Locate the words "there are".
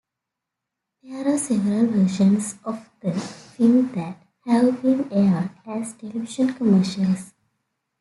1.03-1.37